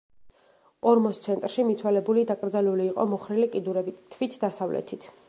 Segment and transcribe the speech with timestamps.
[0.91, 5.11] ორმოს ცენტრში მიცვალებული დაკრძალული იყო მოხრილი კიდურებით, თვით დასავლეთით.